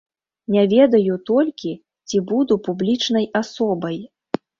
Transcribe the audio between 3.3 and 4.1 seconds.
асобай.